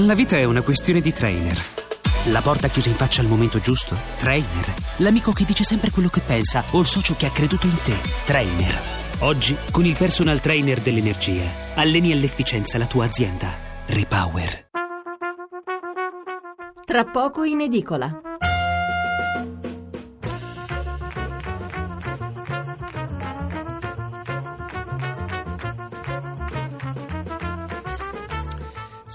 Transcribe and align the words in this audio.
La 0.00 0.14
vita 0.14 0.36
è 0.36 0.44
una 0.44 0.62
questione 0.62 1.00
di 1.00 1.12
trainer. 1.12 1.60
La 2.26 2.40
porta 2.40 2.68
chiusa 2.68 2.88
in 2.88 2.94
faccia 2.94 3.20
al 3.20 3.26
momento 3.26 3.58
giusto? 3.58 3.96
Trainer. 4.16 4.72
L'amico 4.98 5.32
che 5.32 5.44
dice 5.44 5.64
sempre 5.64 5.90
quello 5.90 6.08
che 6.08 6.20
pensa 6.20 6.62
o 6.70 6.78
il 6.78 6.86
socio 6.86 7.16
che 7.16 7.26
ha 7.26 7.30
creduto 7.30 7.66
in 7.66 7.76
te? 7.82 7.96
Trainer. 8.24 8.80
Oggi, 9.20 9.56
con 9.72 9.84
il 9.84 9.96
personal 9.96 10.40
trainer 10.40 10.80
dell'energia, 10.80 11.42
alleni 11.74 12.12
all'efficienza 12.12 12.78
la 12.78 12.86
tua 12.86 13.06
azienda. 13.06 13.48
Repower. 13.86 14.68
Tra 16.84 17.04
poco 17.04 17.42
in 17.42 17.62
edicola. 17.62 18.27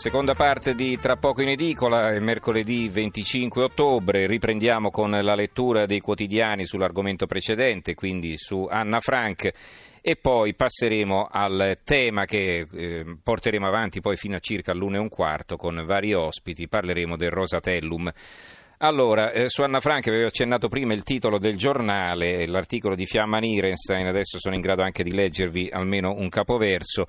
Seconda 0.04 0.34
parte 0.34 0.76
di 0.76 1.00
Tra 1.00 1.16
poco 1.16 1.42
in 1.44 1.48
edicola, 1.48 2.12
è 2.12 2.20
mercoledì 2.20 2.90
25 2.90 3.64
ottobre, 3.64 4.28
riprendiamo 4.28 4.92
con 4.92 5.12
la 5.12 5.34
lettura 5.34 5.86
dei 5.86 6.02
quotidiani 6.02 6.66
sull'argomento 6.66 7.26
precedente, 7.26 7.94
quindi 7.94 8.36
su 8.36 8.68
Anna 8.70 9.00
Frank 9.00 9.50
e 10.02 10.18
poi 10.18 10.56
passeremo 10.56 11.30
al 11.32 11.78
tema 11.86 12.26
che 12.26 12.68
eh, 12.70 13.16
porteremo 13.24 13.66
avanti 13.66 14.02
poi 14.02 14.18
fino 14.18 14.36
a 14.36 14.40
circa 14.40 14.74
l'una 14.74 14.98
e 14.98 15.00
un 15.00 15.08
quarto 15.08 15.56
con 15.56 15.82
vari 15.86 16.14
ospiti, 16.14 16.68
parleremo 16.68 17.16
del 17.16 17.32
Rosatellum. 17.32 18.12
Allora, 18.80 19.32
eh, 19.32 19.48
su 19.48 19.62
Anna 19.62 19.80
Frank 19.80 20.06
avevo 20.08 20.28
accennato 20.28 20.68
prima 20.68 20.94
il 20.94 21.04
titolo 21.04 21.38
del 21.38 21.56
giornale, 21.56 22.46
l'articolo 22.46 22.96
di 22.96 23.06
Fiamma 23.06 23.40
Nirenstein, 23.40 24.06
adesso 24.06 24.38
sono 24.38 24.56
in 24.56 24.60
grado 24.60 24.82
anche 24.82 25.02
di 25.02 25.14
leggervi 25.14 25.70
almeno 25.72 26.12
un 26.12 26.28
capoverso. 26.28 27.08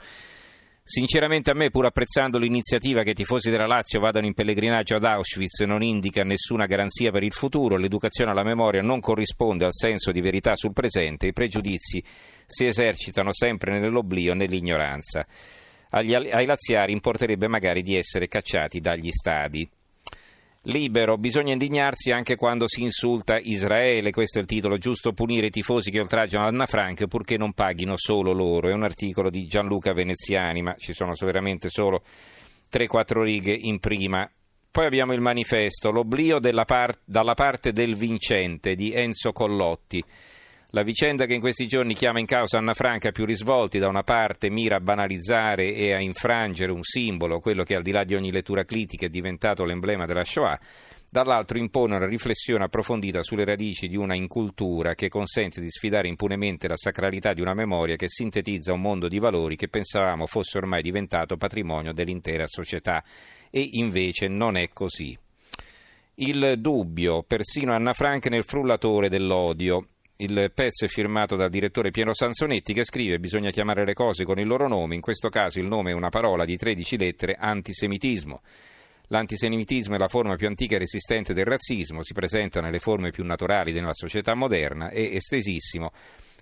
Sinceramente 0.87 1.51
a 1.51 1.55
me, 1.55 1.71
pur 1.71 1.87
apprezzando 1.87 2.37
l'iniziativa 2.37 3.03
che 3.03 3.13
i 3.13 3.15
tifosi 3.15 3.49
della 3.49 3.67
Lazio 3.67 4.01
vadano 4.01 4.27
in 4.27 4.35
pellegrinaggio 4.35 4.97
ad 4.97 5.05
Auschwitz, 5.05 5.61
non 5.61 5.83
indica 5.83 6.25
nessuna 6.25 6.67
garanzia 6.67 7.11
per 7.11 7.23
il 7.23 7.33
futuro, 7.33 7.79
l'educazione 7.79 8.33
alla 8.33 8.43
memoria 8.43 8.83
non 8.83 9.01
corrisponde 9.01 9.65
al 9.65 9.73
senso 9.73 10.13
di 10.13 10.21
verità 10.21 10.55
sul 10.57 10.75
presente, 10.75 11.29
i 11.29 11.33
pregiudizi 11.33 12.05
si 12.45 12.67
esercitano 12.67 13.33
sempre 13.33 13.79
nell'oblio 13.79 14.33
e 14.33 14.35
nell'ignoranza. 14.35 15.27
Agli, 15.89 16.13
ai 16.13 16.45
laziari 16.45 16.93
importerebbe 16.93 17.49
magari 17.49 17.81
di 17.81 17.97
essere 17.97 18.29
cacciati 18.29 18.81
dagli 18.81 19.11
stadi. 19.11 19.67
Libero, 20.67 21.19
bisogna 21.19 21.53
indignarsi 21.53 22.11
anche 22.11 22.37
quando 22.37 22.67
si 22.69 22.83
insulta 22.83 23.39
Israele, 23.39 24.11
questo 24.13 24.39
è 24.39 24.41
il 24.41 24.47
titolo, 24.47 24.79
giusto 24.79 25.13
punire 25.13 25.49
i 25.49 25.51
tifosi 25.51 25.91
che 25.91 26.01
oltraggiano 26.01 26.47
Anna 26.47 26.65
Frank 26.65 27.07
purché 27.07 27.37
non 27.37 27.53
paghino 27.53 27.95
solo 27.97 28.33
loro, 28.33 28.69
è 28.69 28.73
un 28.73 28.83
articolo 28.83 29.29
di 29.29 29.47
Gianluca 29.47 29.93
Veneziani, 29.93 30.63
ma 30.63 30.75
ci 30.79 30.95
sono 30.95 31.13
veramente 31.21 31.69
solo 31.69 32.03
3-4 32.73 33.23
righe 33.23 33.53
in 33.53 33.79
prima. 33.79 34.31
Poi 34.71 34.87
abbiamo 34.87 35.13
il 35.13 35.21
manifesto, 35.21 35.91
l'oblio 35.91 36.41
par- 36.65 36.99
dalla 37.05 37.35
parte 37.35 37.73
del 37.73 37.95
vincente 37.95 38.75
di 38.75 38.91
Enzo 38.91 39.33
Collotti. 39.33 40.03
La 40.75 40.83
vicenda 40.83 41.27
che 41.27 41.35
in 41.35 41.41
questi 41.41 41.69
giorni 41.69 41.95
chiama 41.95 42.19
in 42.19 42.27
causa 42.27 42.59
Anna 42.59 42.75
Franca 42.75 43.13
più 43.13 43.25
risvolti, 43.25 43.79
da 43.79 43.87
una 43.87 44.03
parte 44.03 44.51
mira 44.51 44.75
a 44.75 44.81
banalizzare 44.81 45.73
e 45.73 45.93
a 45.93 46.01
infrangere 46.01 46.73
un 46.73 46.83
simbolo, 46.83 47.39
quello 47.39 47.63
che 47.63 47.77
al 47.77 47.83
di 47.83 47.93
là 47.93 48.03
di 48.03 48.17
ogni 48.17 48.33
lettura 48.33 48.65
critica 48.65 49.07
è 49.07 49.09
diventato 49.09 49.65
l'emblema 49.65 50.05
della 50.05 50.25
Shoah, 50.25 50.59
dall'altro 51.09 51.59
impone 51.59 51.95
una 51.95 52.09
riflessione 52.09 52.65
approfondita 52.65 53.23
sulle 53.23 53.45
radici 53.45 53.87
di 53.87 53.95
una 53.95 54.17
incultura 54.17 54.97
che 54.97 55.09
consente 55.09 55.61
di 55.61 55.71
sfidare 55.71 56.09
impunemente 56.09 56.67
la 56.67 56.77
sacralità 56.77 57.35
di 57.35 57.41
una 57.41 57.55
memoria 57.55 57.95
che 57.95 58.09
sintetizza 58.09 58.73
un 58.73 58.81
mondo 58.81 59.07
di 59.07 59.21
valori 59.21 59.55
che 59.55 59.69
pensavamo 59.69 60.27
fosse 60.27 60.59
ormai 60.59 60.83
diventato 60.83 61.37
patrimonio 61.37 61.93
dell'intera 61.93 62.49
società. 62.49 63.01
E 63.49 63.61
invece 63.75 64.27
non 64.27 64.57
è 64.57 64.71
così. 64.71 65.17
Il 66.17 66.57
dubbio, 66.59 67.23
persino 67.23 67.73
Anna 67.73 67.93
Frank 67.93 68.27
nel 68.27 68.45
frullatore 68.45 69.09
dell'odio, 69.09 69.91
il 70.25 70.51
pezzo 70.55 70.85
è 70.85 70.89
firmato 70.89 71.37
dal 71.37 71.51
direttore 71.51 71.91
Piero 71.91 72.15
Sansonetti 72.15 72.73
che 72.73 72.85
scrive 72.85 73.21
bisogna 73.21 73.51
chiamare 73.51 73.85
le 73.85 73.95
cose 73.95 74.25
con 74.25 74.39
il 74.39 74.47
loro 74.47 74.67
nome, 74.67 74.95
in 74.95 75.01
questo 75.01 75.29
caso 75.29 75.59
il 75.59 75.67
nome 75.67 75.91
è 75.91 75.95
una 75.95 76.09
parola 76.09 76.45
di 76.45 76.57
13 76.57 76.97
lettere, 76.97 77.37
antisemitismo. 77.39 78.41
L'antisemitismo 79.09 79.95
è 79.95 79.99
la 79.99 80.09
forma 80.09 80.37
più 80.37 80.47
antica 80.47 80.77
e 80.77 80.79
resistente 80.79 81.35
del 81.35 81.45
razzismo, 81.45 82.03
si 82.03 82.15
presenta 82.15 82.61
nelle 82.61 82.79
forme 82.79 83.11
più 83.11 83.23
naturali 83.25 83.73
della 83.73 83.93
società 83.93 84.35
moderna, 84.35 84.89
è 84.89 85.01
estesissimo 85.01 85.93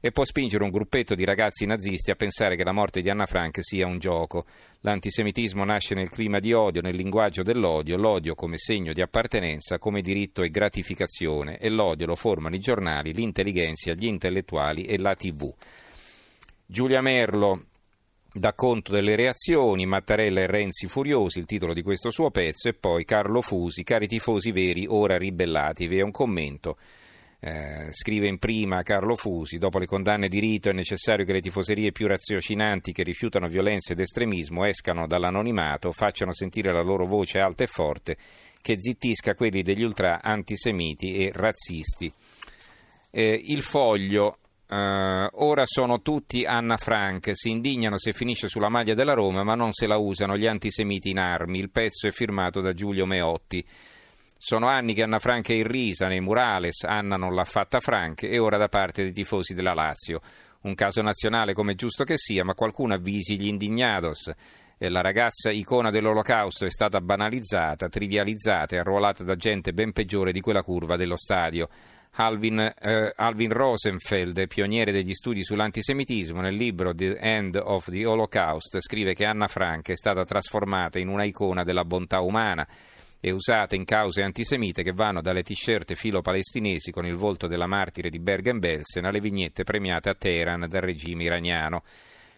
e 0.04 0.10
può 0.10 0.24
spingere 0.24 0.64
un 0.64 0.70
gruppetto 0.70 1.14
di 1.14 1.24
ragazzi 1.24 1.64
nazisti 1.64 2.10
a 2.10 2.16
pensare 2.16 2.56
che 2.56 2.64
la 2.64 2.72
morte 2.72 3.02
di 3.02 3.08
Anna 3.08 3.24
Frank 3.24 3.58
sia 3.60 3.86
un 3.86 4.00
gioco. 4.00 4.46
L'antisemitismo 4.80 5.62
nasce 5.62 5.94
nel 5.94 6.08
clima 6.08 6.40
di 6.40 6.52
odio, 6.52 6.80
nel 6.80 6.96
linguaggio 6.96 7.44
dell'odio, 7.44 7.96
l'odio 7.96 8.34
come 8.34 8.58
segno 8.58 8.92
di 8.92 9.00
appartenenza, 9.00 9.78
come 9.78 10.00
diritto 10.00 10.42
e 10.42 10.50
gratificazione, 10.50 11.58
e 11.58 11.68
l'odio 11.68 12.06
lo 12.06 12.16
formano 12.16 12.56
i 12.56 12.58
giornali, 12.58 13.14
l'intelligenza, 13.14 13.92
gli 13.92 14.06
intellettuali 14.06 14.82
e 14.82 14.98
la 14.98 15.14
TV. 15.14 15.54
Giulia 16.66 17.00
Merlo, 17.00 17.66
dà 18.32 18.54
conto 18.54 18.90
delle 18.90 19.14
reazioni, 19.14 19.86
Mattarella 19.86 20.40
e 20.40 20.46
Renzi 20.48 20.88
furiosi, 20.88 21.38
il 21.38 21.46
titolo 21.46 21.72
di 21.72 21.82
questo 21.82 22.10
suo 22.10 22.32
pezzo, 22.32 22.68
e 22.68 22.74
poi 22.74 23.04
Carlo 23.04 23.40
Fusi, 23.40 23.84
cari 23.84 24.08
tifosi 24.08 24.50
veri, 24.50 24.84
ora 24.88 25.16
ribellatevi, 25.16 25.98
è 25.98 26.02
un 26.02 26.10
commento 26.10 26.76
eh, 27.44 27.88
scrive 27.90 28.28
in 28.28 28.38
prima 28.38 28.84
Carlo 28.84 29.16
Fusi, 29.16 29.58
dopo 29.58 29.80
le 29.80 29.86
condanne 29.86 30.28
di 30.28 30.38
rito 30.38 30.68
è 30.68 30.72
necessario 30.72 31.24
che 31.24 31.32
le 31.32 31.40
tifoserie 31.40 31.90
più 31.90 32.06
raziocinanti 32.06 32.92
che 32.92 33.02
rifiutano 33.02 33.48
violenza 33.48 33.92
ed 33.92 33.98
estremismo 33.98 34.64
escano 34.64 35.08
dall'anonimato, 35.08 35.90
facciano 35.90 36.32
sentire 36.32 36.72
la 36.72 36.82
loro 36.82 37.04
voce 37.04 37.40
alta 37.40 37.64
e 37.64 37.66
forte, 37.66 38.16
che 38.60 38.76
zittisca 38.78 39.34
quelli 39.34 39.62
degli 39.62 39.82
ultra 39.82 40.22
antisemiti 40.22 41.16
e 41.16 41.32
razzisti. 41.34 42.12
Eh, 43.10 43.42
il 43.44 43.62
foglio 43.62 44.36
Uh, 44.72 45.28
ora 45.32 45.64
sono 45.66 46.00
tutti 46.00 46.46
Anna 46.46 46.78
Frank, 46.78 47.32
si 47.34 47.50
indignano 47.50 47.98
se 47.98 48.14
finisce 48.14 48.48
sulla 48.48 48.70
maglia 48.70 48.94
della 48.94 49.12
Roma, 49.12 49.42
ma 49.42 49.54
non 49.54 49.70
se 49.74 49.86
la 49.86 49.98
usano 49.98 50.38
gli 50.38 50.46
antisemiti 50.46 51.10
in 51.10 51.18
armi. 51.18 51.58
Il 51.58 51.68
pezzo 51.68 52.06
è 52.06 52.10
firmato 52.10 52.62
da 52.62 52.72
Giulio 52.72 53.04
Meotti. 53.04 53.62
Sono 54.44 54.66
anni 54.66 54.92
che 54.92 55.04
Anna 55.04 55.20
Frank 55.20 55.50
è 55.50 55.52
irrisa 55.52 56.08
nei 56.08 56.20
murales, 56.20 56.82
Anna 56.82 57.14
non 57.16 57.32
l'ha 57.32 57.44
fatta 57.44 57.78
Frank 57.78 58.24
e 58.24 58.40
ora 58.40 58.56
da 58.56 58.68
parte 58.68 59.04
dei 59.04 59.12
tifosi 59.12 59.54
della 59.54 59.72
Lazio. 59.72 60.20
Un 60.62 60.74
caso 60.74 61.00
nazionale 61.00 61.54
come 61.54 61.76
giusto 61.76 62.02
che 62.02 62.18
sia, 62.18 62.42
ma 62.42 62.54
qualcuno 62.54 62.92
avvisi 62.92 63.40
gli 63.40 63.46
indignados. 63.46 64.32
La 64.78 65.00
ragazza 65.00 65.52
icona 65.52 65.92
dell'olocausto 65.92 66.66
è 66.66 66.70
stata 66.70 67.00
banalizzata, 67.00 67.88
trivializzata 67.88 68.74
e 68.74 68.78
arruolata 68.80 69.22
da 69.22 69.36
gente 69.36 69.72
ben 69.72 69.92
peggiore 69.92 70.32
di 70.32 70.40
quella 70.40 70.64
curva 70.64 70.96
dello 70.96 71.16
stadio. 71.16 71.68
Alvin, 72.14 72.58
eh, 72.58 73.12
Alvin 73.14 73.52
Rosenfeld, 73.52 74.48
pioniere 74.48 74.90
degli 74.90 75.14
studi 75.14 75.44
sull'antisemitismo, 75.44 76.40
nel 76.40 76.56
libro 76.56 76.92
The 76.92 77.16
End 77.16 77.54
of 77.54 77.88
the 77.88 78.04
Holocaust, 78.04 78.80
scrive 78.80 79.14
che 79.14 79.24
Anna 79.24 79.46
Frank 79.46 79.90
è 79.90 79.96
stata 79.96 80.24
trasformata 80.24 80.98
in 80.98 81.06
una 81.06 81.22
icona 81.22 81.62
della 81.62 81.84
bontà 81.84 82.18
umana 82.18 82.66
e 83.24 83.30
usate 83.30 83.76
in 83.76 83.84
cause 83.84 84.20
antisemite 84.20 84.82
che 84.82 84.90
vanno 84.90 85.20
dalle 85.20 85.44
t-shirt 85.44 85.94
filo-palestinesi 85.94 86.90
con 86.90 87.06
il 87.06 87.14
volto 87.14 87.46
della 87.46 87.68
martire 87.68 88.10
di 88.10 88.18
Bergen-Belsen 88.18 89.04
alle 89.04 89.20
vignette 89.20 89.62
premiate 89.62 90.08
a 90.08 90.14
Teheran 90.14 90.66
dal 90.68 90.80
regime 90.80 91.22
iraniano. 91.22 91.84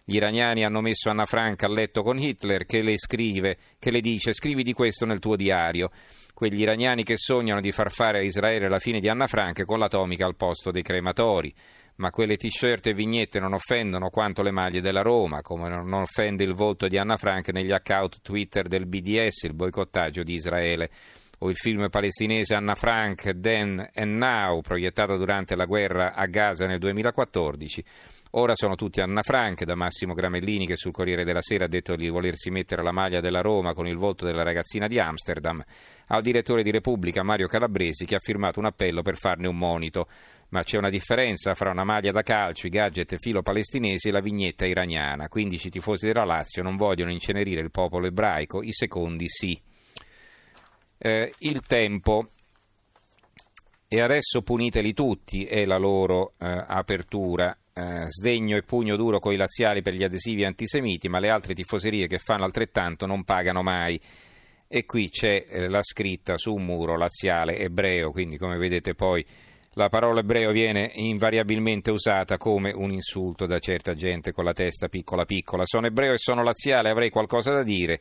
Gli 0.03 0.17
iraniani 0.17 0.63
hanno 0.63 0.81
messo 0.81 1.09
Anna 1.09 1.25
Frank 1.25 1.63
a 1.63 1.67
letto 1.67 2.03
con 2.03 2.19
Hitler 2.19 2.67
che 2.67 2.83
le 2.83 2.99
scrive, 2.99 3.57
che 3.79 3.89
le 3.89 3.99
dice 3.99 4.31
scrivi 4.31 4.61
di 4.61 4.73
questo 4.73 5.07
nel 5.07 5.17
tuo 5.17 5.35
diario. 5.35 5.89
Quegli 6.35 6.61
iraniani 6.61 7.03
che 7.03 7.17
sognano 7.17 7.61
di 7.61 7.71
far 7.71 7.89
fare 7.89 8.19
a 8.19 8.21
Israele 8.21 8.69
la 8.69 8.77
fine 8.77 8.99
di 8.99 9.09
Anna 9.09 9.25
Frank 9.25 9.65
con 9.65 9.79
l'atomica 9.79 10.27
al 10.27 10.35
posto 10.35 10.69
dei 10.69 10.83
crematori 10.83 11.51
ma 11.97 12.11
quelle 12.11 12.35
t-shirt 12.35 12.87
e 12.87 12.93
vignette 12.93 13.39
non 13.39 13.53
offendono 13.53 14.09
quanto 14.09 14.41
le 14.41 14.51
maglie 14.51 14.81
della 14.81 15.01
Roma, 15.01 15.41
come 15.41 15.69
non 15.69 15.91
offende 15.93 16.43
il 16.43 16.53
volto 16.53 16.87
di 16.87 16.97
Anna 16.97 17.17
Frank 17.17 17.49
negli 17.49 17.71
account 17.71 18.21
Twitter 18.21 18.67
del 18.67 18.85
BDS, 18.85 19.43
il 19.43 19.53
boicottaggio 19.53 20.23
di 20.23 20.33
Israele, 20.33 20.89
o 21.39 21.49
il 21.49 21.55
film 21.55 21.89
palestinese 21.89 22.55
Anna 22.55 22.75
Frank, 22.75 23.39
Then 23.39 23.89
and 23.93 24.15
Now, 24.15 24.61
proiettato 24.61 25.17
durante 25.17 25.55
la 25.55 25.65
guerra 25.65 26.13
a 26.13 26.25
Gaza 26.25 26.65
nel 26.65 26.79
2014. 26.79 27.83
Ora 28.37 28.53
sono 28.53 28.75
tutti 28.75 28.99
Anna 28.99 29.21
Frank, 29.21 29.63
da 29.63 29.75
Massimo 29.75 30.13
Gramellini 30.13 30.67
che 30.67 30.75
sul 30.75 30.91
Corriere 30.91 31.23
della 31.23 31.41
Sera 31.41 31.65
ha 31.65 31.69
detto 31.69 31.95
di 31.95 32.09
volersi 32.09 32.49
mettere 32.49 32.83
la 32.83 32.91
maglia 32.91 33.21
della 33.21 33.39
Roma 33.39 33.73
con 33.73 33.87
il 33.87 33.95
volto 33.95 34.25
della 34.25 34.43
ragazzina 34.43 34.87
di 34.87 34.99
Amsterdam, 34.99 35.63
al 36.07 36.21
direttore 36.21 36.61
di 36.61 36.69
Repubblica 36.69 37.23
Mario 37.23 37.47
Calabresi 37.47 38.03
che 38.03 38.15
ha 38.15 38.19
firmato 38.19 38.59
un 38.59 38.65
appello 38.65 39.01
per 39.03 39.15
farne 39.15 39.47
un 39.47 39.57
monito 39.57 40.09
ma 40.49 40.63
c'è 40.63 40.77
una 40.77 40.89
differenza 40.89 41.53
fra 41.55 41.71
una 41.71 41.83
maglia 41.83 42.11
da 42.11 42.21
calcio, 42.21 42.67
i 42.67 42.69
gadget 42.69 43.17
filo 43.17 43.41
palestinesi 43.41 44.09
e 44.09 44.11
la 44.11 44.19
vignetta 44.19 44.65
iraniana. 44.65 45.27
15 45.27 45.69
tifosi 45.69 46.05
della 46.05 46.23
Lazio 46.23 46.63
non 46.63 46.75
vogliono 46.75 47.11
incenerire 47.11 47.61
il 47.61 47.71
popolo 47.71 48.05
ebraico, 48.05 48.61
i 48.61 48.71
secondi 48.71 49.27
sì. 49.27 49.59
Eh, 50.97 51.33
il 51.39 51.61
tempo. 51.61 52.29
E 53.87 54.01
adesso 54.01 54.41
puniteli 54.41 54.93
tutti, 54.93 55.45
è 55.45 55.65
la 55.65 55.77
loro 55.77 56.33
eh, 56.39 56.63
apertura. 56.67 57.55
Eh, 57.73 58.05
sdegno 58.07 58.55
e 58.55 58.63
pugno 58.63 58.95
duro 58.95 59.19
coi 59.19 59.35
laziali 59.35 59.81
per 59.81 59.93
gli 59.93 60.03
adesivi 60.03 60.45
antisemiti, 60.45 61.09
ma 61.09 61.19
le 61.19 61.29
altre 61.29 61.53
tifoserie 61.53 62.07
che 62.07 62.19
fanno 62.19 62.45
altrettanto 62.45 63.05
non 63.05 63.25
pagano 63.25 63.61
mai. 63.63 63.99
e 64.67 64.85
qui 64.85 65.09
c'è 65.09 65.45
eh, 65.47 65.67
la 65.67 65.81
scritta 65.83 66.37
su 66.37 66.53
un 66.53 66.65
muro 66.65 66.97
laziale 66.97 67.59
ebreo, 67.59 68.11
quindi 68.11 68.37
come 68.37 68.57
vedete 68.57 68.95
poi 68.95 69.25
la 69.77 69.89
parola 69.89 70.21
ebreo 70.21 70.51
viene 70.51 70.91
invariabilmente 70.95 71.91
usata 71.91 72.37
come 72.37 72.71
un 72.71 72.91
insulto 72.91 73.45
da 73.45 73.59
certa 73.59 73.93
gente 73.93 74.31
con 74.31 74.45
la 74.45 74.53
testa 74.53 74.87
piccola 74.87 75.25
piccola. 75.25 75.65
Sono 75.65 75.87
ebreo 75.87 76.13
e 76.13 76.17
sono 76.17 76.43
laziale, 76.43 76.89
avrei 76.89 77.09
qualcosa 77.09 77.51
da 77.51 77.61
dire. 77.61 77.99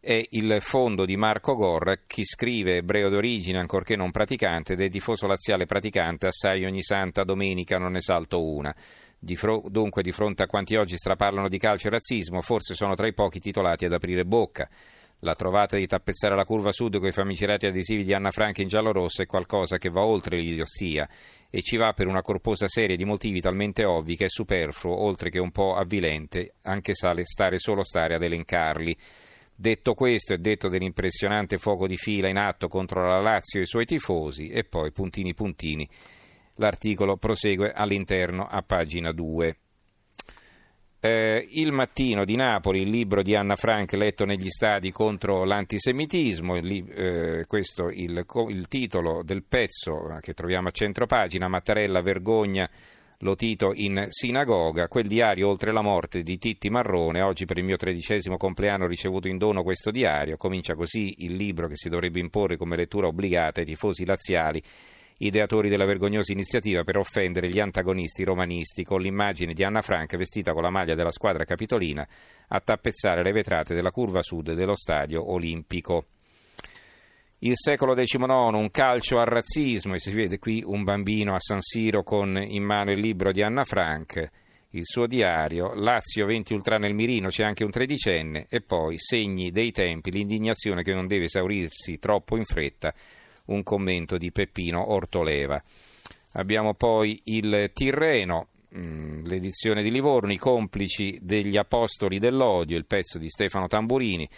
È 0.00 0.20
il 0.30 0.56
fondo 0.60 1.04
di 1.04 1.16
Marco 1.16 1.54
Gorra, 1.54 1.96
chi 2.06 2.24
scrive 2.24 2.76
ebreo 2.76 3.10
d'origine, 3.10 3.58
ancorché 3.58 3.94
non 3.94 4.10
praticante, 4.10 4.72
ed 4.72 4.80
è 4.80 4.88
tifoso 4.88 5.26
laziale 5.26 5.66
praticante, 5.66 6.28
assai 6.28 6.64
ogni 6.64 6.82
santa 6.82 7.24
domenica 7.24 7.76
non 7.76 7.92
ne 7.92 8.00
salto 8.00 8.42
una. 8.44 8.74
Di 9.18 9.36
fro- 9.36 9.62
dunque, 9.68 10.02
di 10.02 10.12
fronte 10.12 10.42
a 10.42 10.46
quanti 10.46 10.76
oggi 10.76 10.96
straparlano 10.96 11.48
di 11.48 11.58
calcio 11.58 11.88
e 11.88 11.90
razzismo, 11.90 12.40
forse 12.40 12.74
sono 12.74 12.94
tra 12.94 13.06
i 13.06 13.12
pochi 13.12 13.38
titolati 13.38 13.84
ad 13.84 13.92
aprire 13.92 14.24
bocca. 14.24 14.68
La 15.24 15.36
trovata 15.36 15.76
di 15.76 15.86
tappezzare 15.86 16.34
la 16.34 16.44
curva 16.44 16.72
sud 16.72 16.98
con 16.98 17.06
i 17.06 17.12
famigerati 17.12 17.66
adesivi 17.66 18.02
di 18.02 18.12
Anna 18.12 18.32
Frank 18.32 18.58
in 18.58 18.66
giallo-rosso 18.66 19.22
è 19.22 19.26
qualcosa 19.26 19.78
che 19.78 19.88
va 19.88 20.02
oltre 20.04 20.36
l'idiozia 20.36 21.08
e 21.48 21.62
ci 21.62 21.76
va 21.76 21.92
per 21.92 22.08
una 22.08 22.22
corposa 22.22 22.66
serie 22.66 22.96
di 22.96 23.04
motivi 23.04 23.40
talmente 23.40 23.84
ovvi 23.84 24.16
che 24.16 24.24
è 24.24 24.28
superfluo, 24.28 25.00
oltre 25.00 25.30
che 25.30 25.38
un 25.38 25.52
po' 25.52 25.76
avvilente, 25.76 26.54
anche 26.62 26.94
stare 26.94 27.58
solo 27.58 27.84
stare 27.84 28.16
ad 28.16 28.22
elencarli. 28.24 28.96
Detto 29.54 29.94
questo 29.94 30.34
e 30.34 30.38
detto 30.38 30.68
dell'impressionante 30.68 31.56
fuoco 31.56 31.86
di 31.86 31.96
fila 31.96 32.26
in 32.26 32.36
atto 32.36 32.66
contro 32.66 33.06
la 33.06 33.20
Lazio 33.20 33.60
e 33.60 33.62
i 33.62 33.66
suoi 33.66 33.84
tifosi, 33.84 34.48
e 34.48 34.64
poi 34.64 34.90
puntini 34.90 35.34
puntini, 35.34 35.88
l'articolo 36.56 37.16
prosegue 37.16 37.70
all'interno 37.70 38.48
a 38.50 38.60
pagina 38.62 39.12
2. 39.12 39.56
Eh, 41.04 41.48
il 41.54 41.72
mattino 41.72 42.24
di 42.24 42.36
Napoli, 42.36 42.82
il 42.82 42.88
libro 42.88 43.22
di 43.22 43.34
Anna 43.34 43.56
Frank 43.56 43.94
letto 43.94 44.24
negli 44.24 44.50
stadi 44.50 44.92
contro 44.92 45.42
l'antisemitismo, 45.42 46.54
il, 46.54 46.92
eh, 46.92 47.44
questo 47.48 47.88
il, 47.90 48.24
il, 48.50 48.68
titolo 48.68 49.24
del 49.24 49.42
pezzo 49.42 50.16
che 50.20 50.32
troviamo 50.32 50.68
a 50.68 50.70
centro 50.70 51.06
pagina, 51.06 51.48
Mattarella 51.48 52.00
vergogna 52.02 52.70
Lotito 53.18 53.72
in 53.74 54.06
sinagoga, 54.10 54.86
quel 54.86 55.08
diario 55.08 55.48
oltre 55.48 55.72
la 55.72 55.82
morte 55.82 56.22
di 56.22 56.38
Titti 56.38 56.70
Marrone, 56.70 57.20
oggi 57.20 57.46
per 57.46 57.58
il 57.58 57.64
mio 57.64 57.76
tredicesimo 57.76 58.36
compleanno 58.36 58.84
ho 58.84 58.88
ricevuto 58.88 59.26
in 59.26 59.38
dono 59.38 59.64
questo 59.64 59.90
diario, 59.90 60.36
comincia 60.36 60.76
così 60.76 61.24
il 61.24 61.34
libro 61.34 61.66
che 61.66 61.76
si 61.76 61.88
dovrebbe 61.88 62.20
imporre 62.20 62.56
come 62.56 62.76
lettura 62.76 63.08
obbligata 63.08 63.58
ai 63.58 63.66
tifosi 63.66 64.04
laziali 64.04 64.62
ideatori 65.26 65.68
della 65.68 65.84
vergognosa 65.84 66.32
iniziativa 66.32 66.84
per 66.84 66.96
offendere 66.96 67.48
gli 67.48 67.60
antagonisti 67.60 68.24
romanisti 68.24 68.84
con 68.84 69.00
l'immagine 69.00 69.52
di 69.52 69.62
Anna 69.62 69.82
Frank 69.82 70.16
vestita 70.16 70.52
con 70.52 70.62
la 70.62 70.70
maglia 70.70 70.94
della 70.94 71.10
squadra 71.10 71.44
capitolina 71.44 72.06
a 72.48 72.60
tappezzare 72.60 73.22
le 73.22 73.32
vetrate 73.32 73.74
della 73.74 73.90
curva 73.90 74.22
sud 74.22 74.52
dello 74.52 74.74
stadio 74.74 75.32
olimpico. 75.32 76.06
Il 77.38 77.54
secolo 77.56 77.94
XIX, 77.94 78.22
un 78.54 78.70
calcio 78.70 79.18
al 79.18 79.26
razzismo, 79.26 79.94
e 79.94 79.98
si 79.98 80.12
vede 80.12 80.38
qui 80.38 80.62
un 80.64 80.84
bambino 80.84 81.34
a 81.34 81.40
San 81.40 81.60
Siro 81.60 82.04
con 82.04 82.36
in 82.36 82.62
mano 82.62 82.92
il 82.92 83.00
libro 83.00 83.32
di 83.32 83.42
Anna 83.42 83.64
Frank, 83.64 84.30
il 84.70 84.84
suo 84.84 85.06
diario, 85.06 85.74
Lazio 85.74 86.24
20 86.24 86.54
ultra 86.54 86.78
nel 86.78 86.94
mirino, 86.94 87.28
c'è 87.28 87.44
anche 87.44 87.64
un 87.64 87.70
tredicenne, 87.70 88.46
e 88.48 88.60
poi 88.60 88.96
segni 88.96 89.50
dei 89.50 89.72
tempi, 89.72 90.12
l'indignazione 90.12 90.82
che 90.82 90.94
non 90.94 91.08
deve 91.08 91.24
esaurirsi 91.24 91.98
troppo 91.98 92.36
in 92.36 92.44
fretta 92.44 92.94
un 93.46 93.62
commento 93.62 94.16
di 94.16 94.30
Peppino 94.32 94.92
Ortoleva. 94.92 95.62
Abbiamo 96.32 96.74
poi 96.74 97.20
il 97.24 97.70
Tirreno, 97.74 98.48
mm, 98.76 99.24
l'edizione 99.24 99.82
di 99.82 99.90
Livorno, 99.90 100.32
i 100.32 100.38
complici 100.38 101.18
degli 101.20 101.56
apostoli 101.56 102.18
dell'odio, 102.18 102.76
il 102.76 102.86
pezzo 102.86 103.18
di 103.18 103.28
Stefano 103.28 103.66
Tamburini. 103.66 104.28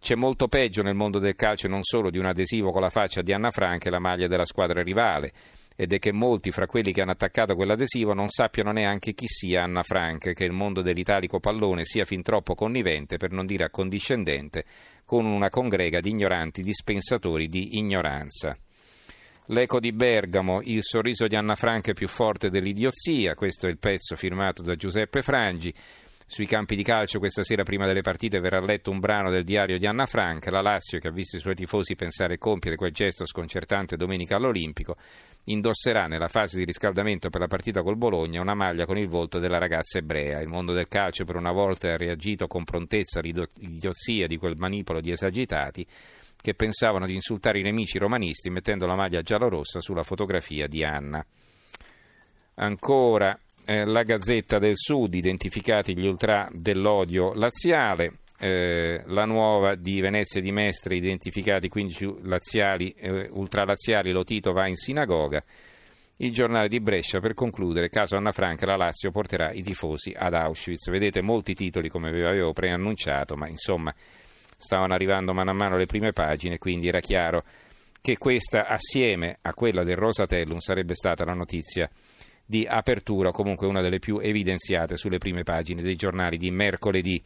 C'è 0.00 0.14
molto 0.14 0.48
peggio 0.48 0.82
nel 0.82 0.94
mondo 0.94 1.18
del 1.18 1.34
calcio 1.34 1.68
non 1.68 1.82
solo 1.82 2.10
di 2.10 2.18
un 2.18 2.26
adesivo 2.26 2.70
con 2.70 2.82
la 2.82 2.90
faccia 2.90 3.22
di 3.22 3.32
Anna 3.32 3.50
Franca 3.50 3.88
e 3.88 3.90
la 3.90 4.00
maglia 4.00 4.26
della 4.26 4.44
squadra 4.44 4.82
rivale, 4.82 5.32
ed 5.76 5.92
è 5.92 5.98
che 5.98 6.12
molti 6.12 6.50
fra 6.50 6.66
quelli 6.66 6.92
che 6.92 7.00
hanno 7.00 7.10
attaccato 7.10 7.56
quell'adesivo 7.56 8.14
non 8.14 8.28
sappiano 8.28 8.70
neanche 8.70 9.12
chi 9.12 9.26
sia 9.26 9.64
Anna 9.64 9.82
Frank, 9.82 10.32
che 10.32 10.44
il 10.44 10.52
mondo 10.52 10.82
dell'italico 10.82 11.40
pallone 11.40 11.84
sia 11.84 12.04
fin 12.04 12.22
troppo 12.22 12.54
connivente, 12.54 13.16
per 13.16 13.32
non 13.32 13.44
dire 13.44 13.64
accondiscendente, 13.64 14.64
con 15.14 15.26
una 15.26 15.48
congrega 15.48 16.00
di 16.00 16.10
ignoranti 16.10 16.60
dispensatori 16.60 17.46
di 17.46 17.78
ignoranza. 17.78 18.58
L'eco 19.46 19.78
di 19.78 19.92
Bergamo, 19.92 20.60
il 20.60 20.82
sorriso 20.82 21.28
di 21.28 21.36
Anna 21.36 21.54
Frank 21.54 21.90
è 21.90 21.92
più 21.92 22.08
forte 22.08 22.50
dell'idiozia, 22.50 23.36
questo 23.36 23.68
è 23.68 23.70
il 23.70 23.78
pezzo 23.78 24.16
firmato 24.16 24.62
da 24.62 24.74
Giuseppe 24.74 25.22
Frangi. 25.22 25.72
Sui 26.34 26.46
campi 26.46 26.74
di 26.74 26.82
calcio 26.82 27.20
questa 27.20 27.44
sera 27.44 27.62
prima 27.62 27.86
delle 27.86 28.00
partite 28.00 28.40
verrà 28.40 28.58
letto 28.58 28.90
un 28.90 28.98
brano 28.98 29.30
del 29.30 29.44
diario 29.44 29.78
di 29.78 29.86
Anna 29.86 30.04
Frank, 30.04 30.44
la 30.46 30.62
Lazio 30.62 30.98
che 30.98 31.06
ha 31.06 31.12
visto 31.12 31.36
i 31.36 31.38
suoi 31.38 31.54
tifosi 31.54 31.94
pensare 31.94 32.34
e 32.34 32.38
compiere 32.38 32.74
quel 32.74 32.90
gesto 32.90 33.24
sconcertante 33.24 33.96
domenica 33.96 34.34
all'Olimpico, 34.34 34.96
indosserà 35.44 36.08
nella 36.08 36.26
fase 36.26 36.58
di 36.58 36.64
riscaldamento 36.64 37.30
per 37.30 37.40
la 37.40 37.46
partita 37.46 37.82
col 37.82 37.94
Bologna 37.94 38.40
una 38.40 38.54
maglia 38.54 38.84
con 38.84 38.98
il 38.98 39.06
volto 39.06 39.38
della 39.38 39.58
ragazza 39.58 39.98
ebrea. 39.98 40.40
Il 40.40 40.48
mondo 40.48 40.72
del 40.72 40.88
calcio 40.88 41.22
per 41.22 41.36
una 41.36 41.52
volta 41.52 41.92
ha 41.92 41.96
reagito 41.96 42.48
con 42.48 42.64
prontezza 42.64 43.20
all'idiozia 43.20 44.26
di 44.26 44.36
quel 44.36 44.56
manipolo 44.56 45.00
di 45.00 45.12
esagitati 45.12 45.86
che 46.36 46.54
pensavano 46.54 47.06
di 47.06 47.14
insultare 47.14 47.60
i 47.60 47.62
nemici 47.62 47.98
romanisti 47.98 48.50
mettendo 48.50 48.86
la 48.86 48.96
maglia 48.96 49.22
giallorossa 49.22 49.80
sulla 49.80 50.02
fotografia 50.02 50.66
di 50.66 50.82
Anna. 50.82 51.24
Ancora 52.56 53.38
eh, 53.64 53.84
la 53.84 54.02
Gazzetta 54.02 54.58
del 54.58 54.76
Sud, 54.76 55.14
identificati 55.14 55.98
gli 55.98 56.06
ultra 56.06 56.48
dell'odio 56.52 57.32
laziale, 57.34 58.18
eh, 58.38 59.02
la 59.06 59.24
nuova 59.24 59.74
di 59.74 60.00
Venezia 60.00 60.40
di 60.40 60.52
Mestre, 60.52 60.96
identificati 60.96 61.68
15 61.68 62.16
laziali, 62.22 62.90
eh, 62.90 63.28
ultralaziali, 63.30 64.12
lo 64.12 64.24
Tito 64.24 64.52
va 64.52 64.66
in 64.66 64.76
sinagoga. 64.76 65.42
Il 66.18 66.32
giornale 66.32 66.68
di 66.68 66.78
Brescia, 66.78 67.20
per 67.20 67.34
concludere, 67.34 67.88
caso 67.88 68.16
Anna 68.16 68.32
Franca, 68.32 68.66
la 68.66 68.76
Lazio 68.76 69.10
porterà 69.10 69.50
i 69.50 69.62
tifosi 69.62 70.14
ad 70.16 70.34
Auschwitz. 70.34 70.90
Vedete 70.90 71.22
molti 71.22 71.54
titoli 71.54 71.88
come 71.88 72.12
vi 72.12 72.22
avevo 72.22 72.52
preannunciato, 72.52 73.34
ma 73.36 73.48
insomma 73.48 73.92
stavano 74.56 74.94
arrivando 74.94 75.32
mano 75.32 75.50
a 75.50 75.54
mano 75.54 75.76
le 75.76 75.86
prime 75.86 76.12
pagine, 76.12 76.58
quindi 76.58 76.86
era 76.86 77.00
chiaro 77.00 77.42
che 78.00 78.18
questa, 78.18 78.66
assieme 78.66 79.38
a 79.40 79.54
quella 79.54 79.82
del 79.82 79.96
Rosatellum, 79.96 80.58
sarebbe 80.58 80.94
stata 80.94 81.24
la 81.24 81.32
notizia 81.32 81.90
di 82.46 82.66
apertura, 82.66 83.30
comunque 83.30 83.66
una 83.66 83.80
delle 83.80 83.98
più 83.98 84.18
evidenziate 84.18 84.96
sulle 84.96 85.18
prime 85.18 85.42
pagine 85.42 85.82
dei 85.82 85.96
giornali 85.96 86.36
di 86.36 86.50
mercoledì. 86.50 87.22